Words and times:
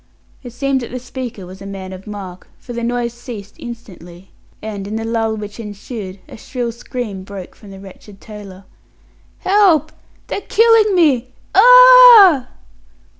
It 0.41 0.51
seemed 0.51 0.81
that 0.81 0.89
the 0.89 0.97
speaker 0.97 1.45
was 1.45 1.61
a 1.61 1.67
man 1.67 1.93
of 1.93 2.07
mark, 2.07 2.47
for 2.57 2.73
the 2.73 2.81
noise 2.81 3.13
ceased 3.13 3.53
instantly; 3.59 4.31
and, 4.59 4.87
in 4.87 4.95
the 4.95 5.05
lull 5.05 5.35
which 5.37 5.59
ensued, 5.59 6.17
a 6.27 6.37
shrill 6.37 6.71
scream 6.71 7.21
broke 7.23 7.55
from 7.55 7.69
the 7.69 7.79
wretched 7.79 8.19
tailor. 8.19 8.63
"Help! 9.41 9.91
they're 10.25 10.41
killing 10.41 10.95
me! 10.95 11.27
Ah 11.53 12.47
h 12.47 12.47
h 12.47 12.49